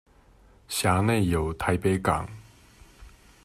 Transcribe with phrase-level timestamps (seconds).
[0.67, 2.27] 轄內有臺北港